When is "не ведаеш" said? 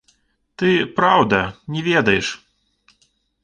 1.77-2.27